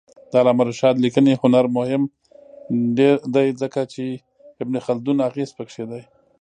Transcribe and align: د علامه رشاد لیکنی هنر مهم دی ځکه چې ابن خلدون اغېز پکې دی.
د 0.29 0.33
علامه 0.41 0.63
رشاد 0.69 0.95
لیکنی 1.05 1.33
هنر 1.41 1.65
مهم 1.77 2.01
دی 3.35 3.47
ځکه 3.61 3.81
چې 3.93 4.03
ابن 4.61 4.75
خلدون 4.85 5.17
اغېز 5.29 5.49
پکې 5.57 5.83
دی. 5.89 6.01